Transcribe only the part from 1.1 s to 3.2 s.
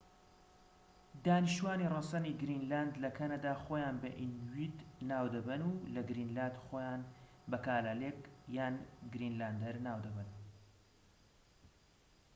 دانیشتوانی ڕەسەنی گرینلاند لە